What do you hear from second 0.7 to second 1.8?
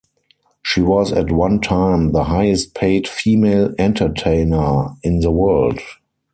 was at one